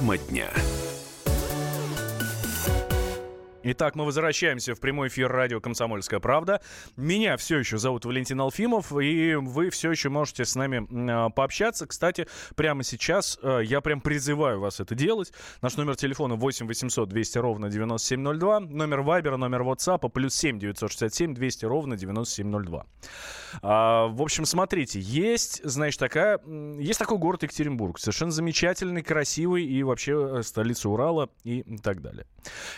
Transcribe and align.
Тема 0.00 0.16
дня. 0.16 0.50
Итак, 3.62 3.94
мы 3.94 4.06
возвращаемся 4.06 4.74
в 4.74 4.80
прямой 4.80 5.08
эфир 5.08 5.30
радио 5.30 5.60
«Комсомольская 5.60 6.18
правда». 6.18 6.62
Меня 6.96 7.36
все 7.36 7.58
еще 7.58 7.76
зовут 7.76 8.06
Валентин 8.06 8.40
Алфимов, 8.40 8.90
и 8.98 9.34
вы 9.34 9.68
все 9.68 9.90
еще 9.90 10.08
можете 10.08 10.46
с 10.46 10.54
нами 10.54 10.86
э, 10.88 11.30
пообщаться. 11.30 11.86
Кстати, 11.86 12.26
прямо 12.56 12.82
сейчас 12.84 13.38
э, 13.42 13.60
я 13.64 13.82
прям 13.82 14.00
призываю 14.00 14.60
вас 14.60 14.80
это 14.80 14.94
делать. 14.94 15.34
Наш 15.60 15.76
номер 15.76 15.96
телефона 15.96 16.36
8 16.36 16.66
800 16.66 17.10
200 17.10 17.36
ровно 17.36 17.68
9702. 17.68 18.60
Номер 18.60 19.02
Вайбера, 19.02 19.36
номер 19.36 19.60
WhatsApp 19.60 20.08
плюс 20.08 20.34
7 20.36 20.58
967 20.58 21.34
200 21.34 21.64
ровно 21.66 21.98
9702. 21.98 22.86
А, 23.60 24.06
в 24.06 24.22
общем, 24.22 24.46
смотрите, 24.46 25.00
есть, 25.00 25.60
значит, 25.64 26.00
такая, 26.00 26.40
есть 26.78 26.98
такой 26.98 27.18
город 27.18 27.42
Екатеринбург. 27.42 27.98
Совершенно 27.98 28.32
замечательный, 28.32 29.02
красивый 29.02 29.66
и 29.66 29.82
вообще 29.82 30.38
э, 30.38 30.42
столица 30.44 30.88
Урала 30.88 31.28
и 31.44 31.62
так 31.82 32.00
далее. 32.00 32.24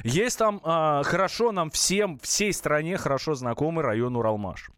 Есть 0.02 0.38
там 0.38 0.60
а, 0.72 1.02
хорошо 1.02 1.52
нам 1.52 1.70
всем, 1.70 2.18
всей 2.18 2.52
стране 2.52 2.96
хорошо 2.96 3.34
знакомый 3.34 3.84
район 3.84 4.16
Уралмаш. 4.16 4.70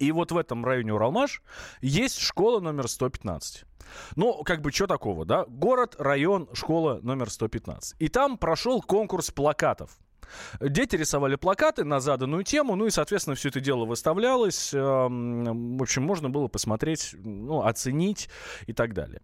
И 0.00 0.10
вот 0.10 0.32
в 0.32 0.36
этом 0.36 0.64
районе 0.64 0.92
Уралмаш 0.92 1.40
есть 1.80 2.18
школа 2.18 2.58
номер 2.58 2.88
115. 2.88 3.64
Ну, 4.16 4.42
как 4.42 4.60
бы, 4.60 4.72
что 4.72 4.88
такого, 4.88 5.24
да? 5.24 5.44
Город, 5.46 5.94
район, 5.98 6.48
школа 6.52 6.98
номер 7.02 7.30
115. 7.30 7.94
И 8.00 8.08
там 8.08 8.38
прошел 8.38 8.82
конкурс 8.82 9.30
плакатов. 9.30 9.92
Дети 10.60 10.96
рисовали 10.96 11.36
плакаты 11.36 11.84
на 11.84 12.00
заданную 12.00 12.42
тему, 12.42 12.74
ну 12.74 12.86
и, 12.86 12.90
соответственно, 12.90 13.36
все 13.36 13.50
это 13.50 13.60
дело 13.60 13.84
выставлялось. 13.84 14.72
В 14.72 15.82
общем, 15.82 16.02
можно 16.02 16.28
было 16.28 16.48
посмотреть, 16.48 17.14
ну, 17.22 17.62
оценить 17.62 18.28
и 18.66 18.72
так 18.72 18.94
далее. 18.94 19.20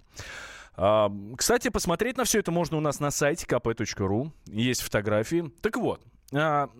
Кстати, 0.74 1.68
посмотреть 1.68 2.16
на 2.16 2.24
все 2.24 2.38
это 2.38 2.50
можно 2.50 2.76
у 2.76 2.80
нас 2.80 3.00
на 3.00 3.10
сайте 3.10 3.46
kp.ru. 3.46 4.30
Есть 4.46 4.80
фотографии. 4.82 5.52
Так 5.60 5.76
вот, 5.76 6.00
а, 6.32 6.70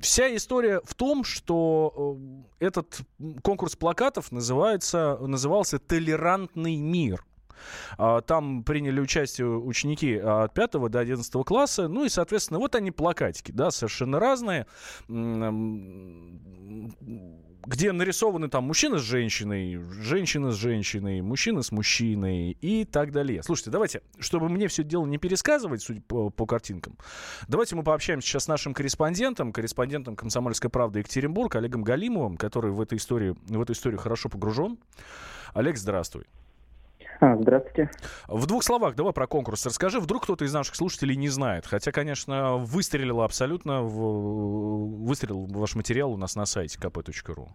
вся 0.00 0.34
история 0.34 0.80
в 0.84 0.94
том, 0.94 1.24
что 1.24 2.18
э, 2.60 2.66
этот 2.66 3.00
конкурс 3.42 3.76
плакатов 3.76 4.32
называется, 4.32 5.18
назывался 5.20 5.78
«Толерантный 5.78 6.76
мир». 6.76 7.24
А, 7.96 8.20
там 8.20 8.64
приняли 8.64 9.00
участие 9.00 9.48
ученики 9.48 10.16
от 10.16 10.54
5 10.54 10.72
до 10.90 10.98
11 10.98 11.32
класса. 11.44 11.88
Ну 11.88 12.04
и, 12.04 12.08
соответственно, 12.08 12.58
вот 12.58 12.74
они 12.74 12.90
плакатики, 12.90 13.52
да, 13.52 13.70
совершенно 13.70 14.18
разные 14.20 14.66
где 17.68 17.92
нарисованы 17.92 18.48
там 18.48 18.64
мужчина 18.64 18.98
с 18.98 19.02
женщиной, 19.02 19.78
женщина 20.00 20.52
с 20.52 20.54
женщиной, 20.54 21.20
мужчина 21.20 21.62
с 21.62 21.70
мужчиной 21.70 22.52
и 22.52 22.84
так 22.86 23.12
далее. 23.12 23.42
Слушайте, 23.42 23.70
давайте, 23.70 24.00
чтобы 24.18 24.48
мне 24.48 24.68
все 24.68 24.82
дело 24.82 25.04
не 25.04 25.18
пересказывать, 25.18 25.82
судя 25.82 26.00
по, 26.00 26.30
по 26.30 26.46
картинкам, 26.46 26.96
давайте 27.46 27.76
мы 27.76 27.82
пообщаемся 27.82 28.26
сейчас 28.26 28.44
с 28.44 28.48
нашим 28.48 28.72
корреспондентом, 28.72 29.52
корреспондентом 29.52 30.16
«Комсомольской 30.16 30.70
правды» 30.70 31.00
Екатеринбург, 31.00 31.54
Олегом 31.56 31.84
Галимовым, 31.84 32.38
который 32.38 32.70
в, 32.70 32.80
этой 32.80 32.96
истории, 32.96 33.36
в 33.46 33.60
эту 33.60 33.74
историю 33.74 34.00
хорошо 34.00 34.30
погружен. 34.30 34.78
Олег, 35.52 35.76
здравствуй. 35.76 36.24
А, 37.20 37.36
здравствуйте. 37.36 37.90
В 38.28 38.46
двух 38.46 38.62
словах 38.62 38.94
давай 38.94 39.12
про 39.12 39.26
конкурс 39.26 39.66
расскажи. 39.66 39.98
Вдруг 39.98 40.22
кто-то 40.22 40.44
из 40.44 40.54
наших 40.54 40.76
слушателей 40.76 41.16
не 41.16 41.28
знает. 41.28 41.66
Хотя, 41.66 41.90
конечно, 41.90 42.56
выстрелило 42.56 43.24
абсолютно, 43.24 43.82
в... 43.82 45.04
выстрелил 45.04 45.46
ваш 45.46 45.74
материал 45.74 46.12
у 46.12 46.16
нас 46.16 46.36
на 46.36 46.46
сайте 46.46 46.78
kp.ru. 46.78 47.48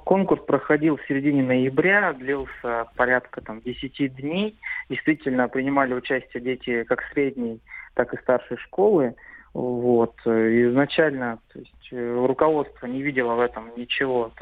Конкурс 0.00 0.42
проходил 0.44 0.96
в 0.96 1.06
середине 1.06 1.42
ноября, 1.42 2.12
длился 2.12 2.86
порядка 2.96 3.40
там, 3.40 3.60
10 3.60 4.16
дней. 4.16 4.58
Действительно, 4.90 5.48
принимали 5.48 5.94
участие 5.94 6.42
дети 6.42 6.82
как 6.84 7.02
средней, 7.12 7.60
так 7.94 8.12
и 8.12 8.18
старшей 8.18 8.56
школы. 8.58 9.14
Вот. 9.54 10.14
Изначально 10.26 11.38
то 11.52 11.58
есть, 11.58 11.88
э, 11.92 12.26
руководство 12.26 12.86
не 12.86 13.02
видело 13.02 13.34
в 13.34 13.40
этом 13.40 13.70
ничего 13.76 14.32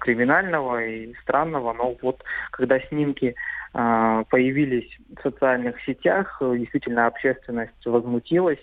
криминального 0.00 0.84
и 0.84 1.14
странного, 1.22 1.72
но 1.72 1.96
вот 2.02 2.22
когда 2.50 2.80
снимки 2.80 3.34
э, 3.74 4.24
появились 4.30 4.98
в 5.16 5.22
социальных 5.22 5.80
сетях, 5.84 6.40
действительно 6.40 7.06
общественность 7.06 7.86
возмутилась, 7.86 8.60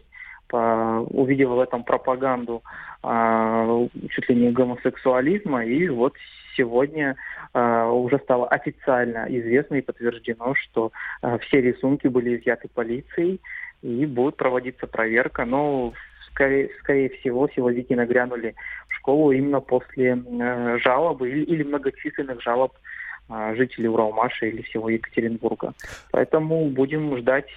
увидела 0.52 1.56
в 1.56 1.60
этом 1.60 1.84
пропаганду 1.84 2.64
э, 3.04 3.88
чуть 4.10 4.30
ли 4.30 4.36
не 4.36 4.52
гомосексуализма, 4.52 5.64
и 5.64 5.88
вот 5.90 6.16
сегодня 6.60 7.16
э, 7.54 7.86
уже 7.86 8.20
стало 8.20 8.48
официально 8.48 9.26
известно 9.30 9.76
и 9.76 9.82
подтверждено, 9.82 10.54
что 10.56 10.92
э, 11.22 11.38
все 11.40 11.62
рисунки 11.62 12.08
были 12.08 12.38
изъяты 12.38 12.68
полицией, 12.68 13.40
и 13.82 14.06
будет 14.06 14.36
проводиться 14.36 14.88
проверка. 14.88 15.46
Но, 15.46 15.94
скорее, 16.32 16.70
скорее 16.80 17.10
всего, 17.10 17.50
силовики 17.50 17.96
нагрянули 17.96 18.56
в 18.88 18.96
школу 18.96 19.32
именно 19.32 19.60
после 19.60 20.18
э, 20.18 20.78
жалобы 20.80 21.30
или, 21.30 21.44
или 21.44 21.64
многочисленных 21.64 22.42
жалоб 22.42 22.74
э, 23.30 23.56
жителей 23.56 23.88
Уралмаша 23.88 24.46
или 24.46 24.62
всего 24.64 24.90
Екатеринбурга. 24.90 25.74
Поэтому 26.12 26.70
будем 26.70 27.18
ждать 27.18 27.50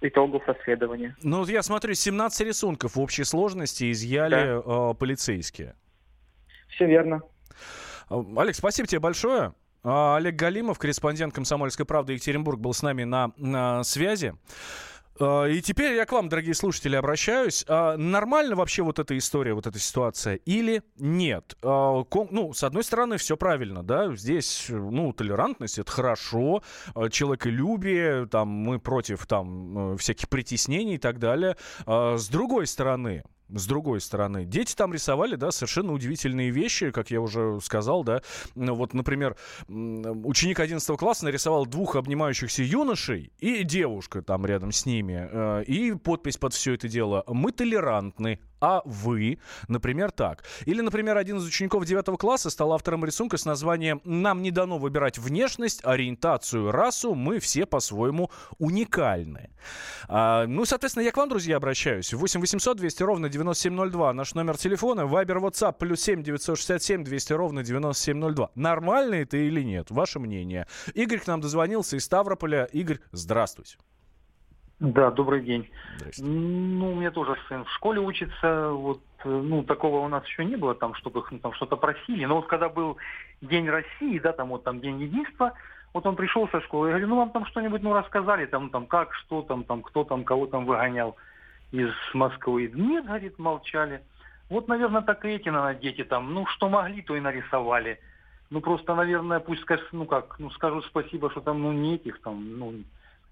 итогов 0.00 0.42
расследования. 0.46 1.16
Ну, 1.22 1.44
я 1.46 1.62
смотрю, 1.62 1.94
17 1.94 2.46
рисунков 2.46 2.96
в 2.96 3.00
общей 3.00 3.24
сложности 3.24 3.90
изъяли 3.92 4.34
да. 4.34 4.62
э, 4.64 4.94
полицейские. 4.98 5.74
Все 6.68 6.86
верно. 6.86 7.22
Э, 8.10 8.22
Алекс, 8.36 8.58
спасибо 8.58 8.88
тебе 8.88 9.00
большое. 9.00 9.52
А, 9.84 10.16
Олег 10.16 10.34
Галимов, 10.34 10.78
корреспондент 10.78 11.34
«Комсомольской 11.34 11.84
правды» 11.84 12.14
Екатеринбург, 12.14 12.58
был 12.58 12.72
с 12.72 12.82
нами 12.82 13.04
на, 13.04 13.32
на 13.36 13.84
связи. 13.84 14.34
А, 15.20 15.44
и 15.44 15.60
теперь 15.60 15.94
я 15.94 16.06
к 16.06 16.12
вам, 16.12 16.28
дорогие 16.28 16.54
слушатели, 16.54 16.96
обращаюсь. 16.96 17.64
А, 17.68 17.96
нормально 17.96 18.56
вообще 18.56 18.82
вот 18.82 18.98
эта 18.98 19.16
история, 19.16 19.54
вот 19.54 19.66
эта 19.66 19.78
ситуация 19.78 20.36
или 20.36 20.82
нет? 20.98 21.56
А, 21.62 22.02
ну, 22.30 22.52
с 22.52 22.64
одной 22.64 22.84
стороны, 22.84 23.16
все 23.16 23.36
правильно, 23.36 23.82
да, 23.82 24.14
здесь, 24.14 24.66
ну, 24.68 25.12
толерантность, 25.12 25.78
это 25.78 25.90
хорошо, 25.90 26.62
человеколюбие, 27.10 28.26
там, 28.26 28.48
мы 28.48 28.78
против, 28.78 29.26
там, 29.26 29.94
э, 29.94 29.96
всяких 29.96 30.28
притеснений 30.28 30.94
и 30.94 30.98
так 30.98 31.18
далее. 31.18 31.56
С 31.86 32.28
другой 32.28 32.66
стороны, 32.66 33.24
с 33.48 33.66
другой 33.66 34.00
стороны. 34.00 34.44
Дети 34.44 34.74
там 34.74 34.92
рисовали, 34.92 35.36
да, 35.36 35.50
совершенно 35.50 35.92
удивительные 35.92 36.50
вещи, 36.50 36.90
как 36.90 37.10
я 37.10 37.20
уже 37.20 37.58
сказал, 37.62 38.04
да. 38.04 38.22
Ну, 38.54 38.74
вот, 38.74 38.94
например, 38.94 39.36
ученик 39.68 40.60
11 40.60 40.98
класса 40.98 41.24
нарисовал 41.24 41.66
двух 41.66 41.96
обнимающихся 41.96 42.62
юношей 42.62 43.32
и 43.38 43.62
девушка 43.64 44.22
там 44.22 44.46
рядом 44.46 44.72
с 44.72 44.86
ними. 44.86 45.28
Э, 45.30 45.64
и 45.64 45.92
подпись 45.94 46.36
под 46.36 46.54
все 46.54 46.74
это 46.74 46.88
дело 46.88 47.24
«Мы 47.26 47.52
толерантны, 47.52 48.40
а 48.64 48.80
вы, 48.86 49.40
например, 49.68 50.10
так. 50.10 50.42
Или, 50.64 50.80
например, 50.80 51.18
один 51.18 51.36
из 51.36 51.44
учеников 51.44 51.84
9 51.84 52.18
класса 52.18 52.48
стал 52.48 52.72
автором 52.72 53.04
рисунка 53.04 53.36
с 53.36 53.44
названием 53.44 54.00
«Нам 54.04 54.40
не 54.40 54.50
дано 54.50 54.78
выбирать 54.78 55.18
внешность, 55.18 55.82
ориентацию, 55.84 56.70
расу, 56.70 57.14
мы 57.14 57.40
все 57.40 57.66
по-своему 57.66 58.30
уникальны». 58.58 59.50
А, 60.08 60.46
ну, 60.46 60.64
соответственно, 60.64 61.04
я 61.04 61.12
к 61.12 61.16
вам, 61.18 61.28
друзья, 61.28 61.58
обращаюсь. 61.58 62.14
8 62.14 62.40
800 62.40 62.78
200 62.78 63.02
ровно 63.02 63.28
9702. 63.28 64.14
Наш 64.14 64.34
номер 64.34 64.56
телефона. 64.56 65.04
Вайбер, 65.04 65.38
WhatsApp, 65.38 65.74
плюс 65.78 66.00
7 66.00 66.22
967 66.22 67.04
200 67.04 67.32
ровно 67.34 67.62
9702. 67.62 68.50
Нормально 68.54 69.16
это 69.16 69.36
или 69.36 69.60
нет? 69.62 69.90
Ваше 69.90 70.20
мнение. 70.20 70.66
Игорь 70.94 71.18
к 71.18 71.26
нам 71.26 71.42
дозвонился 71.42 71.96
из 71.96 72.04
Ставрополя. 72.04 72.64
Игорь, 72.72 73.00
здравствуйте. 73.12 73.76
Да, 74.84 75.10
добрый 75.10 75.40
день. 75.40 75.70
Ну, 76.18 76.92
у 76.92 76.94
меня 76.94 77.10
тоже 77.10 77.36
сын 77.48 77.64
в 77.64 77.70
школе 77.72 78.00
учится. 78.00 78.68
Вот, 78.70 79.00
ну, 79.24 79.62
такого 79.62 80.04
у 80.04 80.08
нас 80.08 80.26
еще 80.26 80.44
не 80.44 80.56
было, 80.56 80.74
там, 80.74 80.94
чтобы 80.94 81.20
их 81.20 81.32
ну, 81.32 81.38
там 81.38 81.54
что-то 81.54 81.76
просили. 81.76 82.26
Но 82.26 82.36
вот 82.36 82.48
когда 82.48 82.68
был 82.68 82.98
День 83.40 83.70
России, 83.70 84.18
да, 84.18 84.32
там 84.32 84.50
вот 84.50 84.62
там 84.64 84.80
День 84.80 85.00
единства, 85.00 85.54
вот 85.94 86.04
он 86.04 86.16
пришел 86.16 86.46
со 86.50 86.60
школы, 86.60 86.88
я 86.88 86.92
говорю, 86.92 87.08
ну 87.08 87.16
вам 87.16 87.30
там 87.30 87.46
что-нибудь 87.46 87.82
ну 87.82 87.94
рассказали, 87.94 88.44
там, 88.44 88.68
там 88.68 88.86
как, 88.86 89.14
что 89.14 89.40
там, 89.40 89.64
там, 89.64 89.80
кто 89.80 90.04
там, 90.04 90.22
кого 90.22 90.46
там 90.46 90.66
выгонял 90.66 91.16
из 91.72 91.90
Москвы. 92.12 92.70
Нет, 92.74 93.06
говорит, 93.06 93.38
молчали. 93.38 94.02
Вот, 94.50 94.68
наверное, 94.68 95.00
так 95.00 95.24
и 95.24 95.30
эти, 95.30 95.48
наверное, 95.48 95.80
дети 95.80 96.04
там, 96.04 96.34
ну, 96.34 96.44
что 96.44 96.68
могли, 96.68 97.00
то 97.00 97.16
и 97.16 97.20
нарисовали. 97.20 98.00
Ну, 98.50 98.60
просто, 98.60 98.94
наверное, 98.94 99.40
пусть 99.40 99.64
ну 99.92 100.04
как, 100.04 100.38
ну, 100.38 100.50
скажут 100.50 100.84
спасибо, 100.84 101.30
что 101.30 101.40
там, 101.40 101.62
ну, 101.62 101.72
не 101.72 101.94
этих 101.94 102.20
там, 102.20 102.58
ну, 102.58 102.74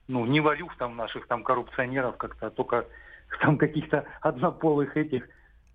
ну, 0.08 0.26
не 0.26 0.40
варюх 0.40 0.76
там 0.76 0.96
наших 0.96 1.26
там 1.26 1.42
коррупционеров 1.42 2.16
как-то, 2.16 2.46
а 2.46 2.50
только 2.50 2.86
там 3.40 3.58
каких-то 3.58 4.04
однополых 4.20 4.96
этих. 4.96 5.28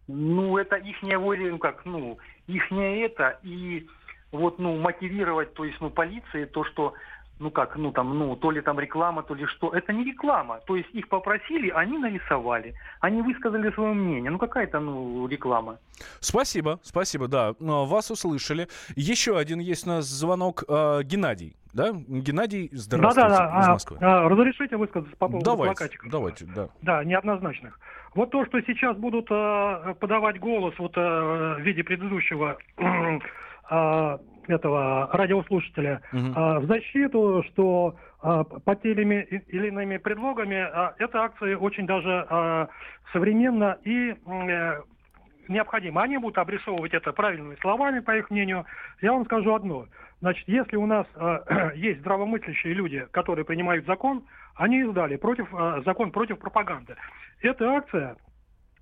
Ну, 0.08 0.58
это 0.58 0.78
ихняя 0.78 1.20
воля, 1.20 1.52
ну 1.52 1.58
как, 1.58 1.86
ну, 1.86 2.18
ихняя 2.48 3.06
это, 3.06 3.40
и 3.44 3.88
вот, 4.32 4.60
ну, 4.60 4.78
мотивировать, 4.78 5.54
то 5.54 5.66
есть, 5.66 5.80
ну, 5.82 5.90
полиции, 5.90 6.46
то, 6.46 6.64
что 6.64 6.94
ну 7.40 7.52
как, 7.52 7.76
ну 7.76 7.92
там, 7.92 8.18
ну 8.18 8.36
то 8.36 8.52
ли 8.52 8.62
там 8.62 8.80
реклама, 8.80 9.24
то 9.24 9.34
ли 9.34 9.46
что. 9.46 9.74
Это 9.74 9.94
не 9.94 10.04
реклама. 10.04 10.60
То 10.66 10.76
есть 10.76 10.90
их 10.94 11.08
попросили, 11.08 11.70
они 11.70 11.98
нарисовали, 11.98 12.74
они 13.00 13.22
высказали 13.22 13.72
свое 13.72 13.94
мнение. 13.94 14.32
Ну 14.32 14.38
какая 14.38 14.66
это, 14.66 14.80
ну, 14.80 15.28
реклама? 15.28 15.78
Спасибо, 16.20 16.80
спасибо, 16.84 17.28
да. 17.28 17.54
Вас 17.60 18.12
услышали. 18.12 18.68
Еще 18.96 19.38
один 19.38 19.60
есть 19.60 19.86
у 19.86 19.90
нас 19.90 20.06
звонок. 20.06 20.64
Э, 20.68 21.02
Геннадий. 21.04 21.56
Да, 21.74 21.92
Геннадий, 21.92 22.70
здравствуйте, 22.72 23.30
да, 23.30 23.38
да, 23.38 23.52
да. 23.52 23.62
из 23.62 23.68
Москвы. 23.68 23.98
А, 24.02 24.26
а, 24.26 24.30
разрешите 24.30 24.78
высказаться 24.78 25.16
по 25.18 25.28
поводу 25.28 25.46
давайте, 25.46 25.76
плакатиков? 25.76 26.10
Давайте, 26.10 26.46
да. 26.46 26.70
Да, 26.82 27.04
неоднозначных. 27.04 27.80
Вот 28.16 28.32
то, 28.32 28.44
что 28.48 28.60
сейчас 28.62 28.98
будут 28.98 29.28
э, 29.30 29.94
подавать 30.00 30.40
голос 30.40 30.74
вот 30.80 30.98
э, 30.98 31.00
в 31.00 31.60
виде 31.60 31.84
предыдущего 31.84 32.58
э, 32.78 33.20
этого 34.48 35.10
радиослушателя 35.14 36.02
угу. 36.12 36.62
в 36.62 36.66
защиту, 36.68 37.44
что 37.50 37.96
под 38.22 38.82
теми 38.82 39.22
или 39.48 39.68
иными 39.68 39.98
предлогами 39.98 40.56
эта 41.02 41.24
акция 41.24 41.58
очень 41.58 41.86
даже 41.86 42.68
современна 43.12 43.78
и 43.84 44.16
необходима. 45.50 46.04
Они 46.04 46.18
будут 46.18 46.38
обрисовывать 46.38 46.94
это 46.94 47.14
правильными 47.14 47.56
словами, 47.62 48.00
по 48.00 48.16
их 48.16 48.30
мнению. 48.30 48.66
Я 49.02 49.14
вам 49.14 49.26
скажу 49.26 49.54
одно. 49.54 49.86
Значит, 50.20 50.48
если 50.48 50.78
у 50.78 50.86
нас 50.86 51.06
э, 51.16 51.72
есть 51.76 52.00
здравомыслящие 52.00 52.74
люди, 52.74 53.06
которые 53.12 53.46
принимают 53.46 53.86
закон, 53.86 54.24
они 54.56 54.82
издали 54.82 55.16
против, 55.16 55.48
э, 55.54 55.82
закон 55.86 56.12
против 56.12 56.40
пропаганды. 56.40 56.96
Эта 57.42 57.70
акция 57.70 58.16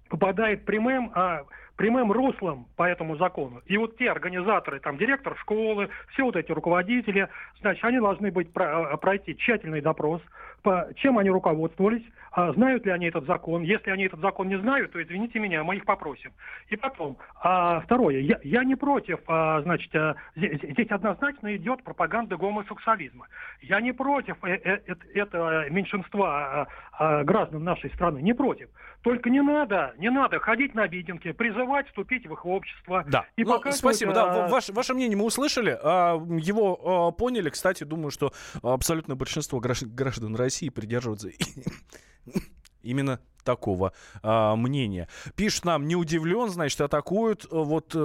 попадает 0.09 0.65
прямым, 0.65 1.11
э, 1.13 1.43
прямым 1.75 2.11
руслом 2.11 2.67
по 2.75 2.83
этому 2.83 3.17
закону. 3.17 3.61
И 3.65 3.77
вот 3.77 3.97
те 3.97 4.09
организаторы, 4.09 4.79
там 4.79 4.97
директор 4.97 5.37
школы, 5.37 5.89
все 6.13 6.23
вот 6.23 6.35
эти 6.35 6.51
руководители, 6.51 7.27
значит, 7.61 7.83
они 7.83 7.99
должны 7.99 8.31
быть 8.31 8.51
пройти 8.51 9.35
тщательный 9.37 9.81
допрос, 9.81 10.21
по, 10.65 10.89
чем 10.95 11.19
они 11.19 11.29
руководствовались, 11.29 12.01
а, 12.31 12.51
знают 12.53 12.85
ли 12.85 12.91
они 12.91 13.05
этот 13.05 13.25
закон. 13.27 13.61
Если 13.61 13.91
они 13.91 14.05
этот 14.05 14.19
закон 14.19 14.49
не 14.49 14.59
знают, 14.59 14.91
то 14.91 15.01
извините 15.01 15.39
меня, 15.39 15.63
мы 15.63 15.77
их 15.77 15.85
попросим. 15.85 16.31
И 16.69 16.75
потом, 16.75 17.17
а, 17.41 17.81
второе, 17.81 18.19
я, 18.19 18.39
я 18.43 18.63
не 18.63 18.75
против, 18.75 19.19
а, 19.27 19.61
значит, 19.61 19.95
а, 19.95 20.15
здесь, 20.35 20.59
здесь 20.61 20.89
однозначно 20.89 21.55
идет 21.55 21.83
пропаганда 21.83 22.35
гомосексуализма. 22.35 23.27
Я 23.61 23.79
не 23.79 23.93
против 23.93 24.43
э, 24.43 24.55
э, 24.55 24.79
э, 24.87 24.95
этого 25.13 25.69
меньшинства 25.69 26.27
а, 26.27 26.67
а, 26.97 27.23
граждан 27.23 27.63
нашей 27.63 27.91
страны, 27.91 28.19
не 28.21 28.33
против. 28.33 28.69
Только 29.01 29.29
не 29.29 29.41
надо, 29.41 29.93
не 29.99 30.09
надо 30.09 30.39
ходить 30.39 30.73
на 30.73 30.87
митинги, 30.87 31.31
призывать 31.31 31.87
вступить 31.87 32.25
в 32.25 32.33
их 32.33 32.43
общество. 32.43 33.05
Да. 33.07 33.25
И 33.35 33.43
ну, 33.43 33.61
спасибо, 33.71 34.11
а... 34.11 34.15
да. 34.15 34.47
Ваше, 34.47 34.73
ваше 34.73 34.95
мнение 34.95 35.15
мы 35.15 35.25
услышали, 35.25 35.77
а, 35.81 36.15
его 36.15 36.79
а, 36.83 37.11
поняли. 37.11 37.49
Кстати, 37.49 37.83
думаю, 37.83 38.09
что 38.09 38.31
абсолютное 38.63 39.15
большинство 39.15 39.59
граждан 39.59 40.35
России 40.35 40.54
России 40.55 40.69
придерживаться 40.69 41.29
именно 42.81 43.19
такого 43.43 43.91
а, 44.23 44.55
мнения. 44.55 45.09
Пишет 45.35 45.65
нам, 45.65 45.85
не 45.85 45.97
удивлен, 45.97 46.49
значит, 46.49 46.79
атакуют 46.79 47.45
вот 47.51 47.91
э, 47.93 47.99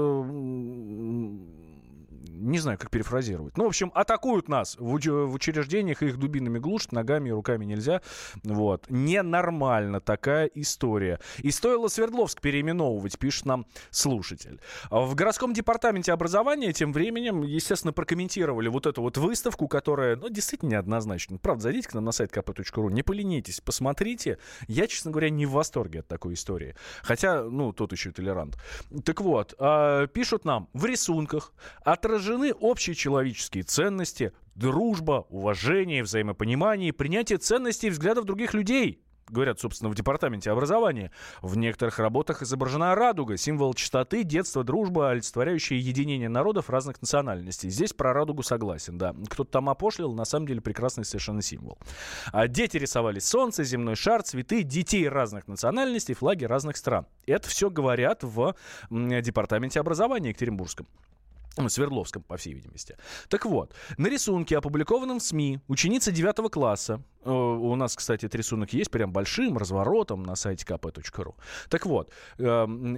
не 2.29 2.59
знаю, 2.59 2.79
как 2.79 2.91
перефразировать. 2.91 3.57
Ну, 3.57 3.65
в 3.65 3.69
общем, 3.69 3.91
атакуют 3.95 4.49
нас 4.49 4.77
в, 4.79 4.99
в 4.99 5.35
учреждениях, 5.35 6.03
их 6.03 6.19
дубинами 6.19 6.59
глушат, 6.59 6.93
ногами 6.93 7.31
и 7.31 7.33
руками 7.33 7.65
нельзя. 7.65 8.03
Вот. 8.45 8.87
Ненормально 8.89 10.01
такая 10.01 10.47
история. 10.55 11.21
И 11.39 11.51
стоило 11.51 11.89
Свердловск 11.89 12.41
переименовывать, 12.41 13.19
пишет 13.19 13.47
нам 13.47 13.67
слушатель. 13.91 14.61
В 14.91 15.15
городском 15.15 15.53
департаменте 15.53 16.13
образования 16.13 16.73
тем 16.73 16.93
временем, 16.93 17.43
естественно, 17.43 17.93
прокомментировали 17.93 18.69
вот 18.69 18.87
эту 18.87 19.03
вот 19.03 19.17
выставку, 19.17 19.69
которая, 19.69 20.17
ну, 20.17 20.29
действительно 20.29 20.71
неоднозначна. 20.71 21.39
Правда, 21.39 21.65
зайдите 21.65 21.89
к 21.89 21.95
нам 21.95 22.05
на 22.05 22.13
сайт 22.13 22.31
kp.ru, 22.33 22.91
не 22.91 23.03
поленитесь, 23.03 23.61
посмотрите. 23.61 24.39
Я, 24.69 24.87
честно 24.87 25.11
говоря, 25.11 25.31
не 25.31 25.47
в 25.47 25.53
восторге 25.53 26.01
от 26.01 26.09
такой 26.09 26.35
истории. 26.35 26.75
Хотя, 27.03 27.43
ну, 27.45 27.73
тот 27.73 27.93
еще 27.93 28.13
толерант. 28.13 28.59
Так 29.05 29.21
вот, 29.21 29.55
э, 29.59 30.07
пишут 30.13 30.45
нам, 30.45 30.69
в 30.73 30.85
рисунках 30.85 31.53
отражены 31.83 32.10
отражены 32.11 32.53
общие 32.53 32.95
человеческие 32.97 33.63
ценности, 33.63 34.33
дружба, 34.57 35.27
уважение, 35.31 36.03
взаимопонимание, 36.03 36.93
принятие 36.93 37.39
ценностей 37.39 37.87
и 37.87 37.91
взглядов 37.91 38.25
других 38.25 38.53
людей 38.53 39.01
говорят, 39.29 39.61
собственно, 39.61 39.89
в 39.89 39.95
департаменте 39.95 40.51
образования. 40.51 41.13
В 41.41 41.57
некоторых 41.57 42.01
работах 42.01 42.43
изображена 42.43 42.97
радуга, 42.97 43.37
символ 43.37 43.75
чистоты, 43.75 44.25
детства, 44.25 44.65
дружба, 44.65 45.11
олицетворяющая 45.11 45.79
единение 45.79 46.29
народов 46.29 46.69
разных 46.69 47.01
национальностей. 47.01 47.71
Здесь 47.71 47.93
про 47.93 48.13
радугу 48.13 48.43
согласен, 48.43 48.99
да. 48.99 49.15
Кто-то 49.29 49.49
там 49.49 49.69
опошлил, 49.69 50.15
на 50.15 50.25
самом 50.25 50.49
деле 50.49 50.61
прекрасный 50.61 51.05
совершенно 51.05 51.43
символ. 51.43 51.79
А 52.33 52.49
дети 52.49 52.77
рисовали 52.77 53.21
солнце, 53.21 53.63
земной 53.63 53.95
шар, 53.95 54.25
цветы, 54.25 54.65
детей 54.65 55.09
разных 55.09 55.47
национальностей, 55.47 56.17
флаги 56.17 56.43
разных 56.43 56.77
стран. 56.77 57.07
Это 57.27 57.49
все 57.49 57.71
говорят 57.71 58.25
в 58.25 58.57
департаменте 58.91 59.79
образования 59.79 60.31
Екатеринбургском. 60.31 60.89
Свердловском, 61.69 62.23
по 62.23 62.37
всей 62.37 62.55
видимости. 62.55 62.97
Так 63.29 63.45
вот, 63.47 63.75
на 63.99 64.09
рисунке, 64.09 64.57
опубликованном 64.59 65.19
в 65.19 65.23
СМИ, 65.23 65.61
ученица 65.69 66.13
9 66.13 66.51
класса, 66.51 67.03
э, 67.25 67.31
у 67.31 67.75
нас, 67.77 67.97
кстати, 67.97 68.27
этот 68.27 68.37
рисунок 68.37 68.73
есть 68.73 68.91
прям 68.91 69.13
большим 69.13 69.59
разворотом 69.59 70.23
на 70.23 70.37
сайте 70.37 70.65
kp.ru. 70.65 71.35
Так 71.69 71.87
вот, 71.87 72.11
э, 72.39 72.45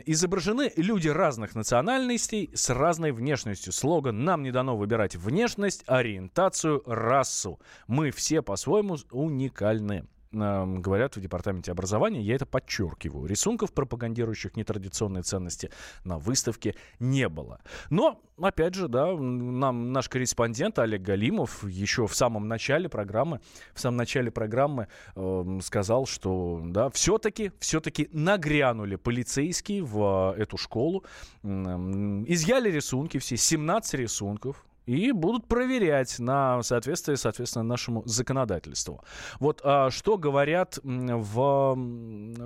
изображены 0.07 0.73
люди 0.77 1.09
разных 1.09 1.55
национальностей 1.55 2.51
с 2.55 2.71
разной 2.71 3.13
внешностью. 3.13 3.73
Слоган 3.73 4.25
«Нам 4.25 4.43
не 4.43 4.53
дано 4.53 4.77
выбирать 4.77 5.17
внешность, 5.17 5.85
ориентацию, 5.87 6.83
расу. 6.87 7.61
Мы 7.87 8.11
все 8.11 8.43
по-своему 8.43 8.97
уникальны» 9.11 10.07
говорят 10.33 11.17
в 11.17 11.21
департаменте 11.21 11.73
образования, 11.73 12.23
я 12.23 12.35
это 12.35 12.47
подчеркиваю. 12.47 13.27
Рисунков, 13.27 13.73
пропагандирующих 13.73 14.57
нетрадиционные 14.57 15.23
ценности, 15.23 15.71
на 16.05 16.19
выставке 16.19 16.75
не 16.99 17.29
было. 17.29 17.61
Но, 17.91 18.21
опять 18.41 18.75
же, 18.75 18.89
да, 18.89 19.13
нам 19.13 19.93
наш 19.93 20.09
корреспондент 20.09 20.79
Олег 20.79 21.03
Галимов 21.03 21.65
еще 21.65 22.07
в 22.07 22.15
самом 22.15 22.49
начале 22.49 22.89
программы, 22.89 23.41
в 23.75 23.81
самом 23.81 23.99
начале 23.99 24.31
программы 24.31 24.89
э, 25.15 25.59
сказал, 25.63 26.07
что, 26.07 26.61
да, 26.65 26.91
все-таки, 26.91 27.53
все-таки 27.59 28.09
нагрянули 28.13 28.97
полицейские 28.97 29.83
в 29.83 30.35
э, 30.37 30.43
эту 30.43 30.57
школу, 30.57 31.05
э, 31.43 31.47
изъяли 31.47 32.71
рисунки 32.71 33.19
все, 33.19 33.37
17 33.37 33.95
рисунков, 33.95 34.65
и 34.87 35.13
будут 35.13 35.47
проверять 35.47 36.19
на 36.19 36.63
соответствие, 36.63 37.17
соответственно, 37.17 37.63
нашему 37.65 38.03
законодательству. 38.07 39.03
Вот 39.39 39.61
а, 39.65 39.91
что 39.91 40.19
говорят 40.19 40.79
в 40.83 41.53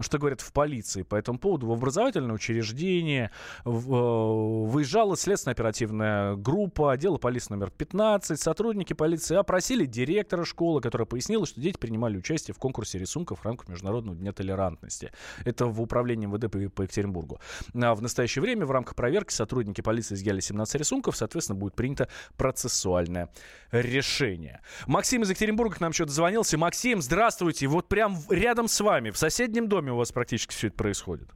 что 0.01 0.19
говорят 0.19 0.41
в 0.41 0.53
полиции 0.53 1.03
по 1.03 1.17
этому 1.17 1.39
поводу? 1.39 1.67
В 1.67 1.73
образовательное 1.73 2.35
учреждение 2.35 3.31
в, 3.65 3.95
э, 3.95 4.71
выезжала 4.71 5.17
следственно-оперативная 5.17 6.37
группа 6.37 6.93
отдела 6.93 7.19
полиции 7.19 7.53
номер 7.55 7.71
15. 7.71 8.39
Сотрудники 8.41 8.93
полиции 8.93 9.37
опросили 9.37 9.87
директора 9.87 10.45
школы, 10.45 10.81
которая 10.81 11.07
пояснила, 11.07 11.47
что 11.47 11.61
дети 11.61 11.77
принимали 11.79 12.17
участие 12.17 12.55
в 12.55 12.59
конкурсе 12.59 12.99
рисунков 12.99 13.41
в 13.41 13.45
рамках 13.45 13.69
Международного 13.69 14.17
дня 14.17 14.33
толерантности. 14.33 15.13
Это 15.45 15.67
в 15.67 15.81
управлении 15.81 16.27
МВД 16.27 16.51
по, 16.51 16.59
по 16.71 16.83
Екатеринбургу. 16.83 17.41
А 17.75 17.95
в 17.95 18.03
настоящее 18.03 18.43
время 18.43 18.67
в 18.67 18.71
рамках 18.71 18.95
проверки 18.95 19.33
сотрудники 19.33 19.81
полиции 19.81 20.15
изъяли 20.15 20.41
17 20.41 20.77
рисунков. 20.77 21.17
Соответственно, 21.17 21.59
будет 21.59 21.75
принято 21.75 22.09
процессуальное 22.37 23.31
решение. 23.73 24.61
Максим 24.87 25.23
из 25.23 25.31
Екатеринбурга 25.31 25.77
к 25.77 25.81
нам 25.81 25.93
что-то 25.93 26.09
дозвонился. 26.09 26.59
Максим, 26.59 27.01
здравствуйте. 27.03 27.67
Вот 27.67 27.89
прям 27.89 28.17
рядом 28.31 28.69
с 28.69 28.81
вами, 28.81 29.11
в 29.11 29.17
соседнем 29.17 29.69
доме 29.69 29.93
у 29.93 29.97
вас 29.97 30.13
практически 30.13 30.53
все 30.53 30.69
это 30.69 30.77
происходит. 30.77 31.29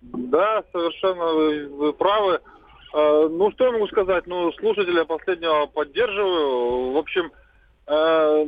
Да, 0.00 0.62
совершенно 0.72 1.26
вы, 1.32 1.68
вы 1.68 1.92
правы. 1.92 2.40
Э, 2.94 3.28
ну, 3.30 3.50
что 3.52 3.66
я 3.66 3.72
могу 3.72 3.86
сказать? 3.88 4.26
Ну, 4.26 4.52
слушателя 4.52 5.04
последнего 5.04 5.66
поддерживаю. 5.66 6.92
В 6.92 6.96
общем, 6.96 7.32
э, 7.86 8.46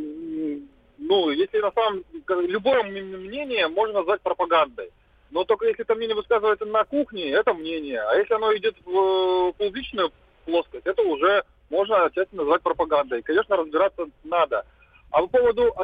ну, 0.99 1.30
если 1.30 1.59
на 1.59 1.73
самом 1.73 2.04
любое 2.47 2.82
мнение 2.85 3.68
можно 3.68 4.00
назвать 4.00 4.20
пропагандой. 4.20 4.90
Но 5.30 5.44
только 5.44 5.66
если 5.66 5.82
это 5.82 5.94
мнение 5.94 6.16
высказывается 6.16 6.64
на 6.64 6.85
кухне, 6.85 7.30
это 7.30 7.54
мнение. 7.54 8.00
А 8.00 8.16
если 8.16 8.35
оно 8.35 8.54
идет 8.56 8.76
в 8.85 9.52
публичную 9.52 10.11
плоскость, 10.44 10.87
это 10.87 11.02
уже 11.02 11.44
можно 11.70 12.04
отчасти 12.04 12.34
назвать 12.34 12.62
пропагандой. 12.62 13.22
Конечно, 13.22 13.56
разбираться 13.56 14.06
надо. 14.24 14.66
А 15.10 15.22
по 15.22 15.28
поводу 15.28 15.74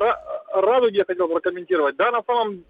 радуги 0.52 0.98
я 0.98 1.04
хотел 1.04 1.28
прокомментировать. 1.28 1.96
Да, 1.96 2.10
на 2.10 2.22
самом 2.22 2.64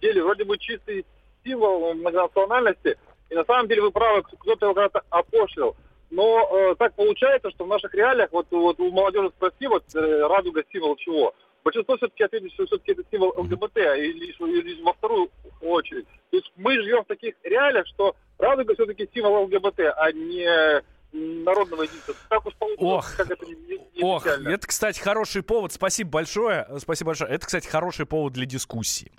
деле, 0.00 0.22
вроде 0.22 0.44
бы 0.44 0.58
чистый 0.58 1.06
символ 1.44 1.94
многонациональности, 1.94 2.98
и 3.30 3.34
на 3.34 3.44
самом 3.44 3.68
деле 3.68 3.82
вы 3.82 3.90
правы, 3.90 4.22
кто-то 4.22 4.66
его 4.66 4.74
когда-то 4.74 5.02
опошлил. 5.10 5.76
Но 6.10 6.48
э, 6.50 6.74
так 6.76 6.94
получается, 6.94 7.50
что 7.50 7.64
в 7.64 7.68
наших 7.68 7.92
реалиях, 7.94 8.32
вот, 8.32 8.46
вот 8.50 8.80
у 8.80 8.90
молодежи 8.90 9.30
спроси, 9.36 9.66
вот 9.66 9.84
э, 9.94 10.26
радуга 10.26 10.62
символ 10.72 10.96
чего? 10.96 11.34
Большинство 11.64 11.96
все-таки 11.96 12.24
ответит, 12.24 12.52
что 12.52 12.64
все-таки 12.66 12.92
это 12.92 13.02
символ 13.10 13.34
ЛГБТ, 13.36 13.76
а 13.76 13.96
или, 13.96 14.26
или 14.26 14.82
во 14.82 14.94
вторую 14.94 15.30
очередь. 15.60 16.06
То 16.30 16.36
есть 16.38 16.50
мы 16.56 16.74
живем 16.80 17.04
в 17.04 17.08
таких 17.08 17.34
реалиях, 17.42 17.86
что 17.88 18.16
радуга 18.38 18.74
все-таки 18.74 19.08
символ 19.12 19.44
ЛГБТ, 19.44 19.80
а 19.96 20.12
не 20.12 20.82
народного 21.12 21.82
единства. 21.82 22.14
Так 22.28 22.46
уж 22.46 22.54
Ох, 22.78 23.16
как 23.16 23.30
это 23.30 23.46
не, 23.46 23.54
не 23.54 24.02
ох, 24.02 24.26
это, 24.26 24.66
кстати, 24.66 25.00
хороший 25.00 25.42
повод. 25.42 25.72
Спасибо 25.72 26.10
большое. 26.10 26.66
Спасибо 26.78 27.08
большое. 27.08 27.30
Это, 27.30 27.46
кстати, 27.46 27.66
хороший 27.66 28.06
повод 28.06 28.32
для 28.32 28.46
дискуссии. 28.46 29.12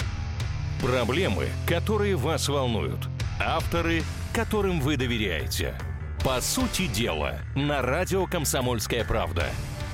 Проблемы, 0.82 1.48
которые 1.68 2.16
вас 2.16 2.48
волнуют. 2.48 3.00
Авторы, 3.42 4.04
которым 4.34 4.80
вы 4.80 4.98
доверяете. 4.98 5.78
По 6.24 6.42
сути 6.42 6.88
дела, 6.88 7.40
на 7.56 7.82
радио 7.82 8.26
«Комсомольская 8.26 9.06
правда». 9.06 9.46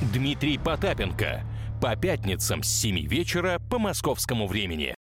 Дмитрий 0.02 0.58
Потапенко. 0.58 1.44
По 1.82 1.96
пятницам 1.96 2.64
с 2.64 2.68
7 2.68 3.08
вечера 3.08 3.60
по 3.70 3.80
московскому 3.80 4.48
времени. 4.48 4.96